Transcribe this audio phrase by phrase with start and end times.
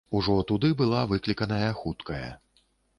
[0.19, 2.27] Ужо туды была выкліканая хуткая.